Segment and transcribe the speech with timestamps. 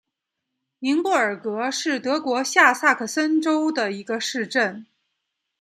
[0.79, 4.87] 宁布尔格是德国下萨克森州的一个市镇。